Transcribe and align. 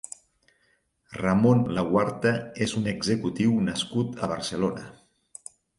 Ramon 1.17 1.61
Laguarta 1.79 2.33
és 2.67 2.75
un 2.83 2.91
executiu 2.97 3.55
nascut 3.71 4.21
a 4.29 4.35
Barcelona. 4.37 4.93